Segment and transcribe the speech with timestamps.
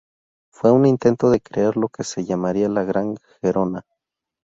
[0.51, 3.85] Fue un intento de crear lo que se llamaría la Gran Gerona.